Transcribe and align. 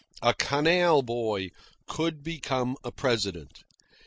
A 0.23 0.33
canal 0.33 1.03
boy 1.03 1.51
could 1.87 2.23
become 2.23 2.75
a 2.83 2.91
President. 2.91 3.61